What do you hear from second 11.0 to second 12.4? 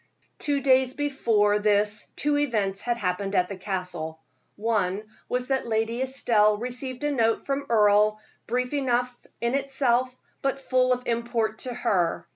import to her.